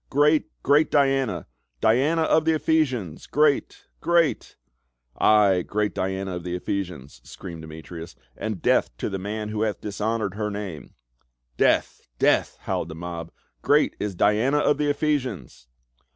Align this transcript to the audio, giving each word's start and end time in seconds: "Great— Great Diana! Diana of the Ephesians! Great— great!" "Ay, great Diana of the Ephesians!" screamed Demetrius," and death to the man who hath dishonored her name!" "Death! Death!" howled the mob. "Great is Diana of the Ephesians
"Great— 0.09 0.47
Great 0.63 0.89
Diana! 0.89 1.45
Diana 1.79 2.23
of 2.23 2.43
the 2.43 2.53
Ephesians! 2.55 3.27
Great— 3.27 3.85
great!" 4.01 4.55
"Ay, 5.21 5.61
great 5.61 5.93
Diana 5.93 6.37
of 6.37 6.43
the 6.43 6.55
Ephesians!" 6.55 7.21
screamed 7.23 7.61
Demetrius," 7.61 8.15
and 8.35 8.63
death 8.63 8.89
to 8.97 9.09
the 9.11 9.19
man 9.19 9.49
who 9.49 9.61
hath 9.61 9.79
dishonored 9.81 10.33
her 10.33 10.49
name!" 10.49 10.95
"Death! 11.57 12.01
Death!" 12.17 12.57
howled 12.61 12.89
the 12.89 12.95
mob. 12.95 13.29
"Great 13.61 13.95
is 13.99 14.15
Diana 14.15 14.57
of 14.57 14.79
the 14.79 14.89
Ephesians 14.89 15.67